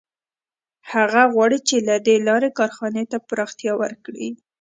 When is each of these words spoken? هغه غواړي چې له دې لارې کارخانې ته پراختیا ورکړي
هغه 0.91 1.21
غواړي 1.33 1.59
چې 1.67 1.75
له 1.87 1.95
دې 2.05 2.15
لارې 2.27 2.49
کارخانې 2.59 3.03
ته 3.11 3.17
پراختیا 3.29 3.73
ورکړي 3.81 4.27